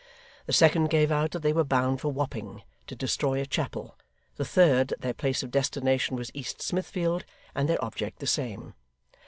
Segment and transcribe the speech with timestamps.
[0.47, 3.99] The second gave out that they were bound for Wapping, to destroy a chapel;
[4.35, 8.73] the third, that their place of destination was East Smithfield, and their object the same.